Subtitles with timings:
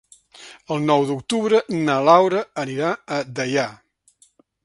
[0.75, 3.67] El nou d'octubre na Laura anirà a Deià.